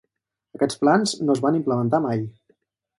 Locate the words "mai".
2.11-2.29